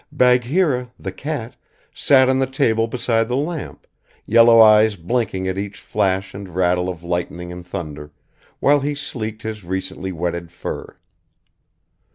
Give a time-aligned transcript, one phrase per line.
[0.11, 1.55] Bagheera, the cat,
[1.93, 3.85] sat on the table beside the lamp,
[4.25, 8.11] yellow eyes blinking at each flash and rattle of lightning and thunder,
[8.59, 10.97] while he sleeked his recently wetted fur.